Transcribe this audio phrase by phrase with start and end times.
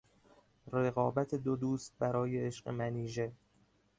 [0.73, 3.31] رقابت دو دوست برای عشق منیژه